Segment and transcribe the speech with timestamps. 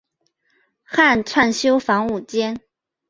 [0.83, 2.59] 汉纂修房五间。